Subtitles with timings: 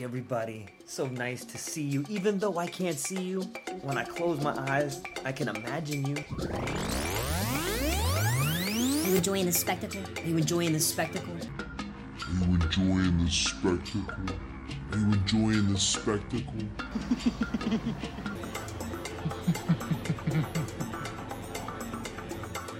[0.00, 0.66] Back, everybody.
[0.86, 2.04] So nice to see you.
[2.08, 3.42] Even though I can't see you,
[3.82, 6.16] when I close my eyes, I can imagine you.
[9.04, 10.02] Are you enjoying the spectacle?
[10.16, 11.34] Are you enjoying the spectacle?
[11.34, 14.36] Are you enjoying the spectacle?
[14.92, 16.44] Are you enjoying the spectacle?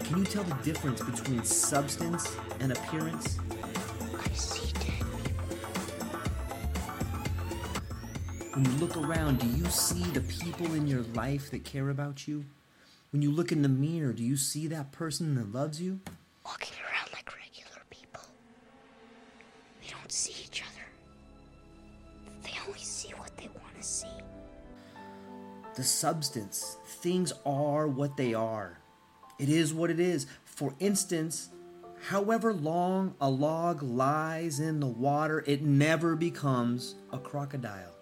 [0.05, 3.40] Can you tell the difference between substance and appearance?
[8.53, 12.27] When you look around, do you see the people in your life that care about
[12.27, 12.45] you?
[13.13, 16.01] When you look in the mirror, do you see that person that loves you?
[16.45, 18.23] Walking around like regular people.
[19.81, 20.85] They don't see each other.
[22.43, 24.09] They only see what they want to see.
[25.77, 26.77] The substance.
[26.87, 28.81] Things are what they are.
[29.39, 30.27] It is what it is.
[30.45, 31.51] For instance,
[32.09, 37.95] however long a log lies in the water, it never becomes a crocodile.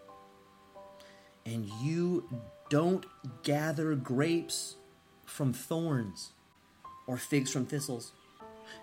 [1.48, 2.28] And you
[2.69, 3.06] don't
[3.42, 4.76] gather grapes
[5.25, 6.32] from thorns
[7.06, 8.12] or figs from thistles.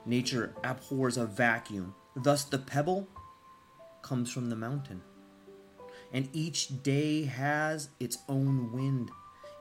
[0.04, 1.94] Nature abhors a vacuum.
[2.16, 3.08] Thus, the pebble
[4.02, 5.04] comes from the mountain
[6.12, 9.12] and each day has its own wind.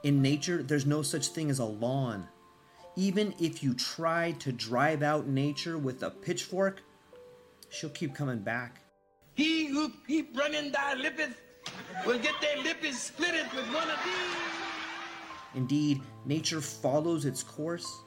[0.03, 2.27] In nature, there's no such thing as a lawn.
[2.97, 6.81] Even if you try to drive out nature with a pitchfork,
[7.69, 8.81] she'll keep coming back.
[9.35, 11.41] He who keep running thy lippeth
[12.07, 14.55] will get their lippeth splitted with one of these.
[15.55, 18.03] Indeed, nature follows its course,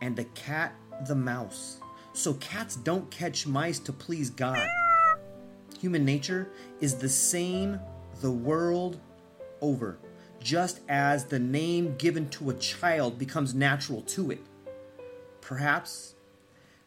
[0.00, 0.74] and the cat
[1.06, 1.80] the mouse.
[2.12, 4.66] So cats don't catch mice to please God.
[5.80, 6.50] Human nature
[6.80, 7.80] is the same
[8.20, 9.00] the world
[9.60, 9.98] over,
[10.40, 14.40] just as the name given to a child becomes natural to it.
[15.40, 16.14] Perhaps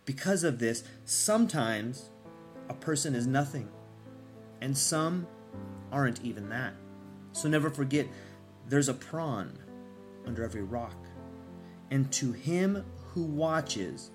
[0.06, 2.10] because of this, sometimes
[2.70, 3.68] a person is nothing,
[4.62, 5.28] and some
[5.92, 6.74] aren't even that.
[7.34, 8.08] So never forget
[8.68, 9.58] there's a prawn
[10.26, 10.98] under every rock,
[11.92, 12.84] and to him
[13.14, 14.12] who watches,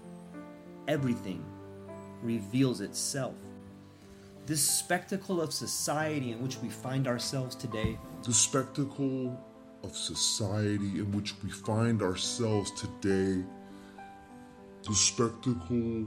[0.89, 1.45] everything
[2.23, 3.35] reveals itself.
[4.47, 9.39] This spectacle of society in which we find ourselves today The spectacle
[9.83, 13.43] of society in which we find ourselves today.
[14.87, 16.07] The spectacle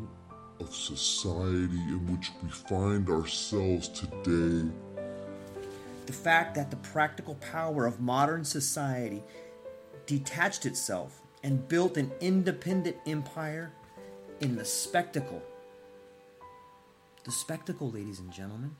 [0.60, 4.70] of society in which we find ourselves today.
[6.06, 9.24] The fact that the practical power of modern society
[10.06, 13.72] detached itself and built an independent empire
[14.42, 15.42] in the spectacle.
[17.24, 18.76] The spectacle, ladies and gentlemen,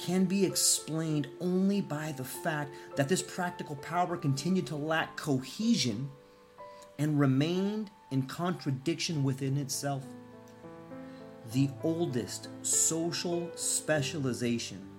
[0.00, 6.10] can be explained only by the fact that this practical power continued to lack cohesion
[6.98, 10.04] and remained in contradiction within itself.
[11.52, 14.91] The oldest social specialization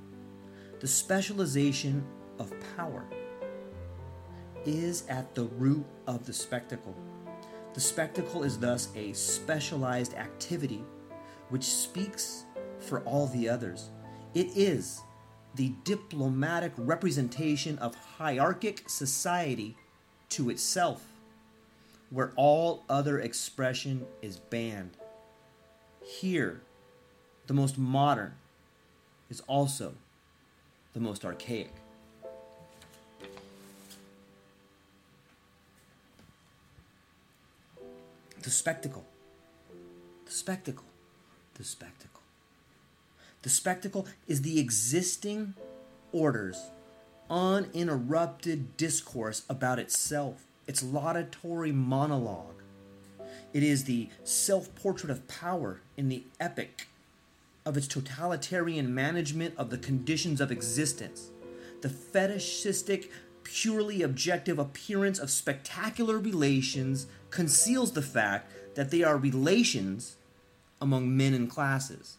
[0.84, 2.06] the specialization
[2.40, 3.06] of power
[4.66, 6.94] is at the root of the spectacle.
[7.74, 10.84] The spectacle is thus a specialized activity
[11.48, 12.44] which speaks
[12.80, 13.92] for all the others.
[14.34, 15.00] It is
[15.56, 19.78] the diplomatic representation of hierarchic society
[20.32, 21.06] to itself,
[22.10, 24.98] where all other expression is banned.
[26.04, 26.62] Here,
[27.48, 28.34] the most modern
[29.30, 29.94] is also
[30.94, 31.74] the most archaic.
[38.42, 39.06] The spectacle.
[40.26, 40.86] The spectacle.
[41.56, 42.22] The spectacle.
[43.42, 45.56] The spectacle is the existing
[46.12, 46.70] order's
[47.30, 52.62] uninterrupted discourse about itself, its laudatory monologue.
[53.54, 56.88] It is the self portrait of power in the epic
[57.66, 61.30] of its totalitarian management of the conditions of existence.
[61.82, 63.12] The fetishistic,
[63.44, 70.18] purely objective appearance of spectacular relations conceals the fact that they are relations
[70.82, 72.18] among men and classes.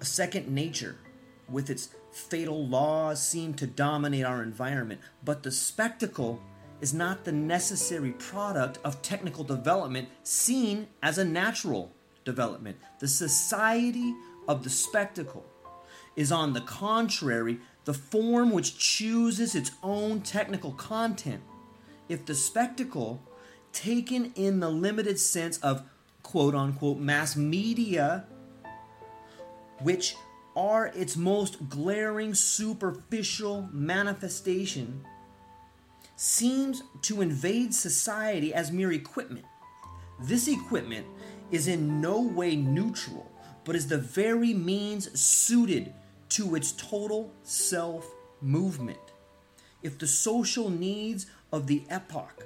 [0.00, 0.96] A second nature,
[1.48, 6.40] with its fatal laws, seem to dominate our environment, but the spectacle
[6.80, 11.92] is not the necessary product of technical development seen as a natural
[12.26, 12.76] development.
[12.98, 14.14] The society
[14.46, 15.46] of the spectacle
[16.14, 21.42] is, on the contrary, the form which chooses its own technical content.
[22.10, 23.22] If the spectacle,
[23.72, 25.82] taken in the limited sense of
[26.22, 28.26] quote unquote mass media,
[29.80, 30.16] which
[30.56, 35.04] are its most glaring superficial manifestation,
[36.16, 39.44] seems to invade society as mere equipment.
[40.22, 41.06] This equipment
[41.50, 43.30] is in no way neutral,
[43.64, 45.92] but is the very means suited
[46.30, 48.06] to its total self
[48.40, 48.98] movement.
[49.82, 52.44] If the social needs of the epoch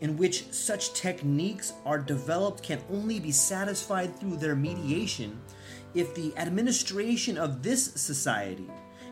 [0.00, 5.40] in which such techniques are developed can only be satisfied through their mediation,
[5.94, 8.68] if the administration of this society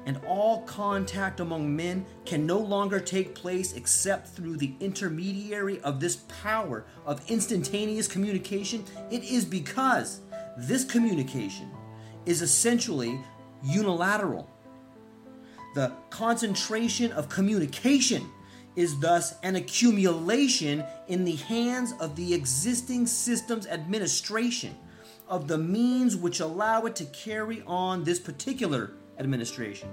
[0.06, 5.98] and all contact among men can no longer take place except through the intermediary of
[5.98, 10.20] this power of instantaneous communication, it is because
[10.56, 11.70] this communication
[12.24, 13.20] is essentially
[13.64, 14.48] unilateral.
[15.74, 18.30] The concentration of communication
[18.76, 24.76] is thus an accumulation in the hands of the existing system's administration
[25.28, 29.88] of the means which allow it to carry on this particular administration.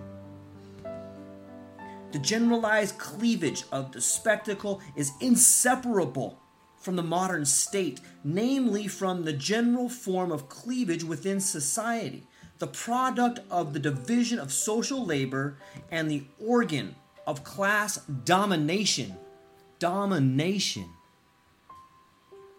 [2.12, 6.40] The generalized cleavage of the spectacle is inseparable
[6.78, 12.28] from the modern state, namely from the general form of cleavage within society,
[12.60, 15.58] the product of the division of social labor
[15.90, 19.16] and the organ of class domination.
[19.80, 20.90] Domination.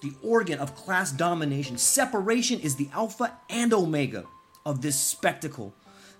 [0.03, 1.79] The organ of class domination.
[1.79, 4.25] Separation is the alpha and omega
[4.67, 5.75] of this spectacle.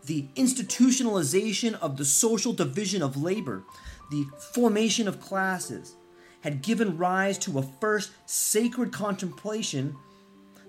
[0.07, 3.65] The institutionalization of the social division of labor,
[4.11, 5.97] the formation of classes,
[6.43, 9.97] had given rise to a first sacred contemplation,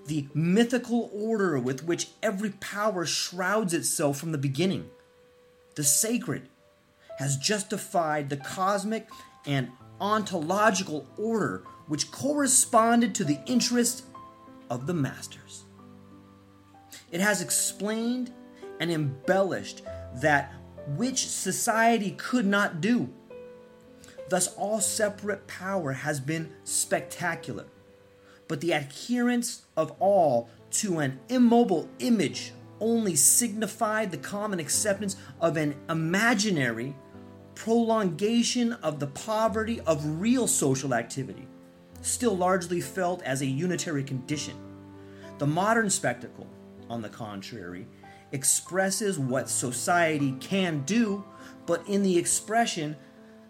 [0.06, 4.90] the mythical order with which every power shrouds itself from the beginning.
[5.76, 6.48] The sacred
[7.18, 9.10] has justified the cosmic
[9.46, 14.04] and ontological order which corresponded to the interests
[14.70, 15.64] of the masters.
[17.12, 18.32] It has explained
[18.80, 19.82] and embellished
[20.16, 20.54] that
[20.96, 23.10] which society could not do.
[24.30, 27.66] Thus, all separate power has been spectacular,
[28.48, 35.58] but the adherence of all to an immobile image only signified the common acceptance of
[35.58, 36.96] an imaginary
[37.56, 41.48] prolongation of the poverty of real social activity,
[42.02, 44.56] still largely felt as a unitary condition.
[45.38, 46.48] The modern spectacle,
[46.90, 47.88] on the contrary,
[48.32, 51.24] expresses what society can do,
[51.66, 52.96] but in the expression,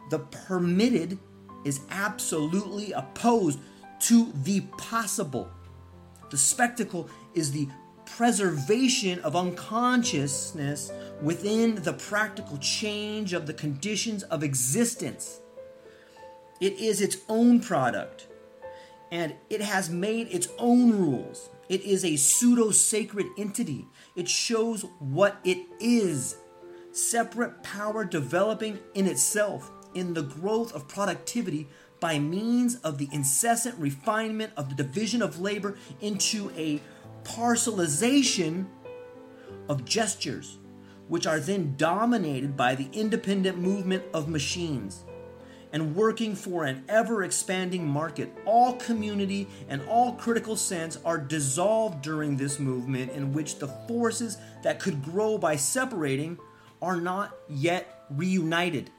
[0.10, 1.17] the permitted
[1.65, 3.60] is absolutely opposed
[4.00, 5.50] to the possible.
[6.29, 7.67] The spectacle is the
[8.05, 10.91] preservation of unconsciousness
[11.22, 15.39] within the practical change of the conditions of existence.
[16.62, 18.27] It is its own product,
[19.12, 21.50] and it has made its own rules.
[21.67, 23.88] It is a pseudo sacred entity.
[24.15, 26.38] It shows what it is
[26.91, 31.67] separate power developing in itself in the growth of productivity
[32.00, 36.81] by means of the incessant refinement of the division of labor into a
[37.24, 38.67] parcelization
[39.67, 40.60] of gestures,
[41.07, 45.04] which are then dominated by the independent movement of machines.
[45.72, 48.31] And working for an ever expanding market.
[48.45, 54.38] All community and all critical sense are dissolved during this movement in which the forces
[54.63, 56.38] that could grow by separating
[56.81, 58.89] are not yet reunited.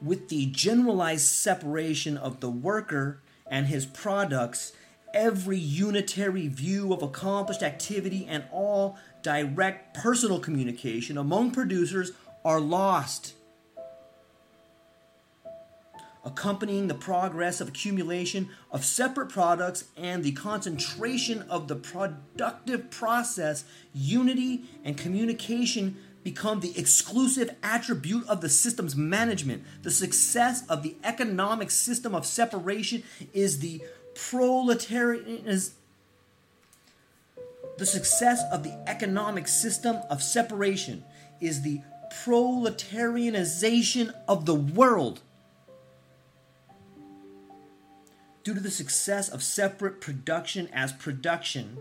[0.00, 4.72] With the generalized separation of the worker and his products,
[5.12, 12.12] every unitary view of accomplished activity and all direct personal communication among producers
[12.44, 13.34] are lost.
[16.24, 23.64] Accompanying the progress of accumulation of separate products and the concentration of the productive process,
[23.94, 29.64] unity and communication become the exclusive attribute of the system's management.
[29.82, 33.82] The success of the economic system of separation is the
[34.14, 35.48] proletarian
[37.80, 41.02] the success of the economic system of separation
[41.40, 41.80] is the
[42.12, 45.22] proletarianization of the world.
[48.42, 51.76] Due to the success of separate production as production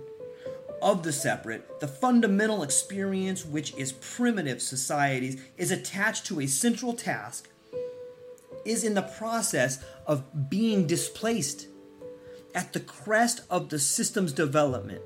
[0.81, 6.93] of the separate, the fundamental experience which is primitive societies is attached to a central
[6.93, 7.49] task,
[8.65, 11.67] is in the process of being displaced
[12.53, 15.01] at the crest of the system's development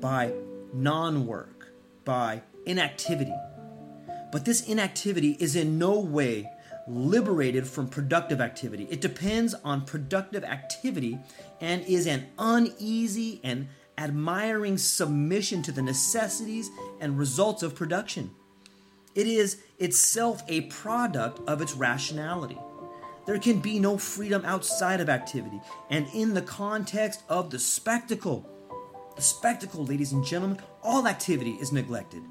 [0.00, 0.32] by
[0.72, 1.68] non work,
[2.04, 3.34] by inactivity.
[4.32, 6.50] But this inactivity is in no way
[6.86, 8.86] liberated from productive activity.
[8.90, 11.18] It depends on productive activity
[11.60, 16.70] and is an uneasy and admiring submission to the necessities
[17.00, 18.30] and results of production.
[19.14, 22.58] It is itself a product of its rationality.
[23.26, 25.60] There can be no freedom outside of activity
[25.90, 28.48] and in the context of the spectacle.
[29.14, 32.22] The spectacle, ladies and gentlemen, all activity is neglected,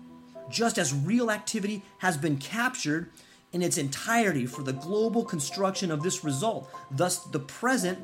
[0.49, 3.11] just as real activity has been captured
[3.51, 6.69] in its entirety for the global construction of this result.
[6.89, 7.99] Thus, the present,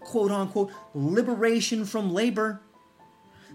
[0.00, 2.60] quote unquote, liberation from labor,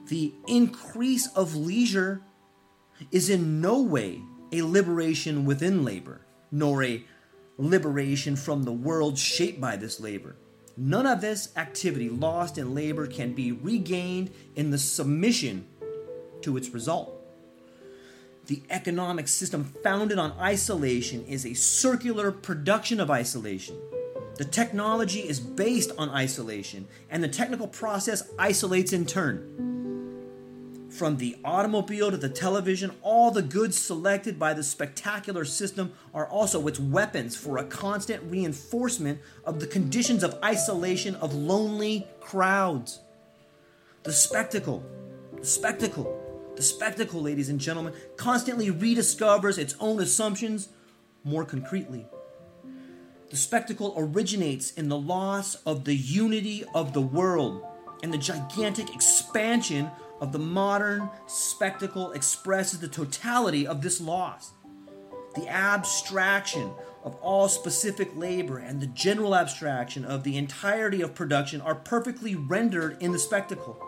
[0.08, 2.22] the increase of leisure,
[3.12, 4.22] is in no way
[4.52, 6.22] a liberation within labor,
[6.52, 7.04] nor a
[7.58, 10.36] liberation from the world shaped by this labor.
[10.76, 15.68] None of this activity lost in labor can be regained in the submission
[16.42, 17.23] to its result.
[18.48, 23.78] The economic system founded on isolation is a circular production of isolation.
[24.36, 30.90] The technology is based on isolation, and the technical process isolates in turn.
[30.90, 36.28] From the automobile to the television, all the goods selected by the spectacular system are
[36.28, 43.00] also its weapons for a constant reinforcement of the conditions of isolation of lonely crowds.
[44.04, 44.84] The spectacle,
[45.40, 46.23] the spectacle,
[46.56, 50.70] the spectacle, ladies and gentlemen, constantly rediscovers its own assumptions
[51.24, 52.06] more concretely.
[53.30, 57.66] The spectacle originates in the loss of the unity of the world
[58.04, 59.90] and the gigantic expansion
[60.22, 64.52] of the modern spectacle expresses the totality of this loss.
[65.36, 66.72] The abstraction
[67.04, 72.36] of all specific labor and the general abstraction of the entirety of production are perfectly
[72.36, 73.82] rendered in the spectacle,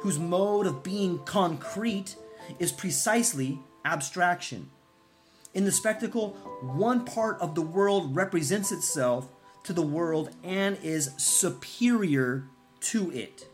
[0.00, 2.16] whose mode of being concrete
[2.58, 4.70] is precisely abstraction.
[5.54, 9.28] In the spectacle, one part of the world represents itself
[9.64, 12.44] to the world and is superior
[12.80, 13.48] to it.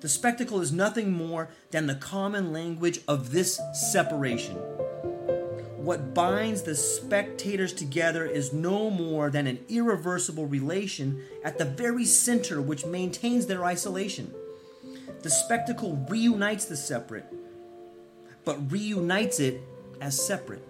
[0.00, 4.56] The spectacle is nothing more than the common language of this separation.
[5.76, 12.04] What binds the spectators together is no more than an irreversible relation at the very
[12.04, 14.34] center which maintains their isolation.
[15.22, 17.26] The spectacle reunites the separate,
[18.44, 19.60] but reunites it
[20.00, 20.66] as separate.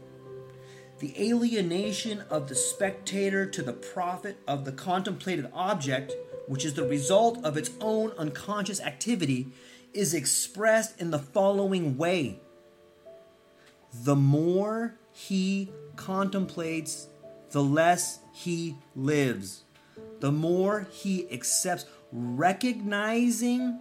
[0.99, 6.15] The alienation of the spectator to the profit of the contemplated object
[6.47, 9.49] which is the result of its own unconscious activity,
[9.93, 12.41] is expressed in the following way
[13.93, 17.09] The more he contemplates,
[17.51, 19.63] the less he lives.
[20.21, 23.81] The more he accepts, recognizing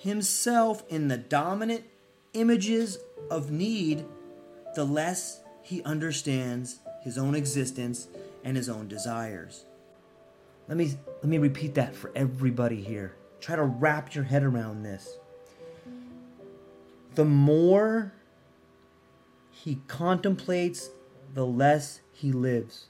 [0.00, 1.84] himself in the dominant
[2.32, 2.98] images
[3.30, 4.04] of need,
[4.74, 8.08] the less he understands his own existence
[8.42, 9.66] and his own desires.
[10.68, 13.14] Let me let me repeat that for everybody here.
[13.40, 15.18] Try to wrap your head around this.
[17.14, 18.14] The more
[19.50, 20.90] he contemplates,
[21.34, 22.86] the less he lives.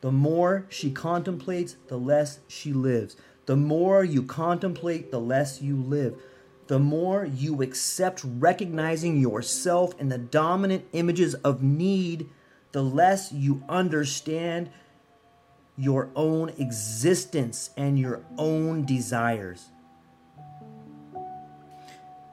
[0.00, 3.16] The more she contemplates, the less she lives.
[3.46, 6.20] The more you contemplate, the less you live.
[6.68, 12.28] The more you accept recognizing yourself in the dominant images of need,
[12.72, 14.68] the less you understand
[15.78, 19.68] your own existence and your own desires.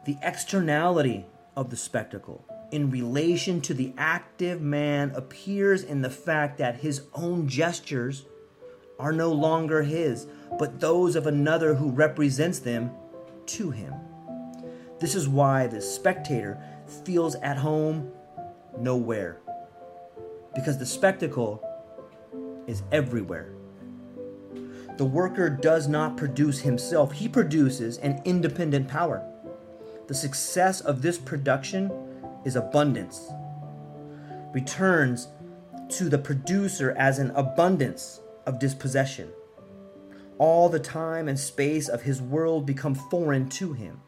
[0.05, 1.25] The externality
[1.55, 7.03] of the spectacle in relation to the active man appears in the fact that his
[7.13, 8.25] own gestures
[8.99, 10.27] are no longer his,
[10.59, 12.91] but those of another who represents them
[13.45, 13.93] to him.
[14.99, 16.57] This is why the spectator
[17.03, 18.11] feels at home
[18.79, 19.41] nowhere,
[20.53, 21.61] because the spectacle
[22.67, 23.53] is everywhere.
[24.97, 29.25] The worker does not produce himself, he produces an independent power.
[30.07, 31.91] The success of this production
[32.45, 33.29] is abundance,
[34.53, 35.27] returns
[35.89, 39.29] to the producer as an abundance of dispossession.
[40.37, 44.01] All the time and space of his world become foreign to him.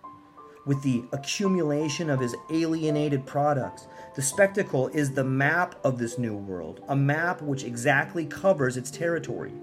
[0.67, 6.35] With the accumulation of his alienated products, the spectacle is the map of this new
[6.35, 9.53] world, a map which exactly covers its territory.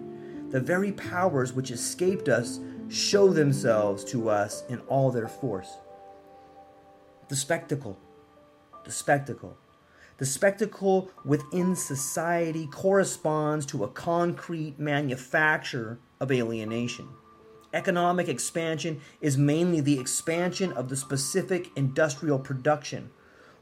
[0.49, 2.59] The very powers which escaped us
[2.89, 5.77] show themselves to us in all their force.
[7.29, 7.99] The spectacle,
[8.85, 9.59] the spectacle.
[10.17, 17.09] The spectacle within society corresponds to a concrete manufacture of alienation.
[17.75, 23.11] Economic expansion is mainly the expansion of the specific industrial production.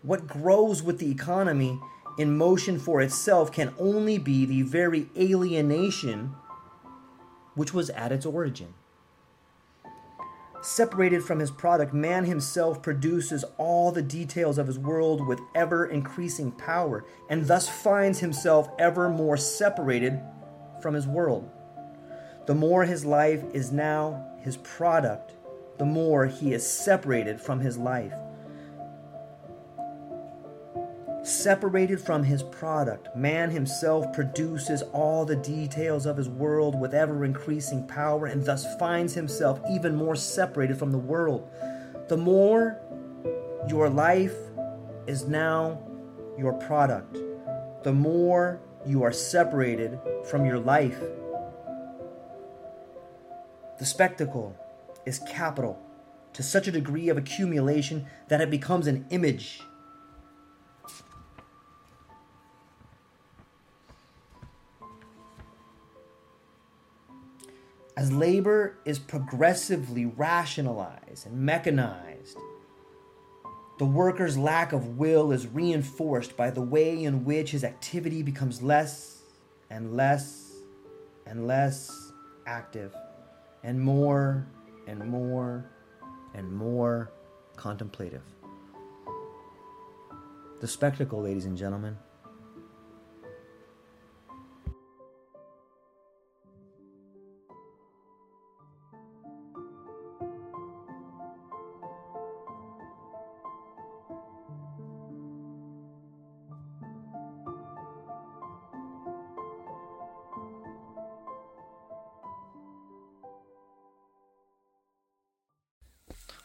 [0.03, 1.81] What grows with the economy
[2.19, 6.35] in motion for itself can only be the very alienation
[7.55, 8.75] which was at its origin.
[10.61, 15.87] Separated from his product, man himself produces all the details of his world with ever
[15.87, 20.21] increasing power, and thus finds himself ever more separated
[20.83, 21.51] from his world.
[22.47, 25.33] The more his life is now his product,
[25.79, 28.15] the more he is separated from his life.
[31.23, 37.25] Separated from his product, man himself produces all the details of his world with ever
[37.25, 41.49] increasing power and thus finds himself even more separated from the world.
[42.09, 42.81] The more
[43.69, 44.35] your life
[45.07, 45.81] is now
[46.37, 47.17] your product,
[47.85, 51.01] the more you are separated from your life.
[53.83, 54.57] The spectacle
[55.05, 55.77] is capital
[56.35, 59.61] to such a degree of accumulation that it becomes an image.
[67.97, 72.39] As labor is progressively rationalized and mechanized,
[73.81, 78.63] the worker's lack of will is reinforced by the way in which his activity becomes
[78.63, 79.23] less
[79.71, 80.53] and less
[81.27, 82.13] and less
[82.47, 82.95] active,
[83.63, 84.47] and more
[84.87, 85.71] and more
[86.35, 87.13] and more
[87.57, 88.23] contemplative.
[90.61, 91.97] The spectacle, ladies and gentlemen.